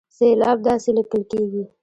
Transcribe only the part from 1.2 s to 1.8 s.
کېږي